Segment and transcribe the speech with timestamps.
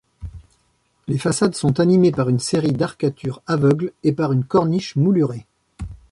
[1.07, 5.45] Les façades sont animées par une série d'arcatures aveugles et par une corniche moulurée.